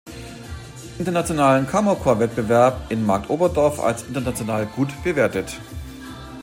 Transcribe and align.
Internationalen 0.97 1.67
Kammerchor-Wettbewerb 1.67 2.89
in 2.89 3.05
Marktoberdorf 3.05 3.79
als 3.79 4.01
„International 4.01 4.65
gut“ 4.65 4.89
bewertet. 5.03 5.59